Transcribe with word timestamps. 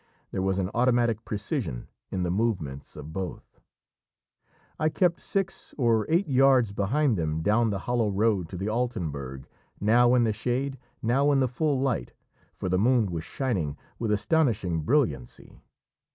There 0.31 0.41
was 0.41 0.57
an 0.57 0.71
automatic 0.73 1.23
precision 1.25 1.87
in 2.09 2.23
the 2.23 2.31
movements 2.31 2.95
of 2.95 3.13
both. 3.13 3.59
I 4.79 4.89
kept 4.89 5.21
six 5.21 5.75
or 5.77 6.07
eight 6.09 6.27
yards 6.27 6.73
behind 6.73 7.17
them 7.17 7.43
down 7.43 7.69
the 7.69 7.77
hollow 7.77 8.09
road 8.09 8.49
to 8.49 8.57
the 8.57 8.67
Altenberg, 8.67 9.47
now 9.79 10.15
in 10.15 10.23
the 10.23 10.33
shade, 10.33 10.79
now 11.03 11.31
in 11.31 11.39
the 11.39 11.47
full 11.47 11.79
light, 11.79 12.13
for 12.51 12.67
the 12.67 12.79
moon 12.79 13.11
was 13.11 13.23
shining 13.23 13.77
with 13.99 14.11
astonishing 14.11 14.81
brilliancy. 14.81 15.61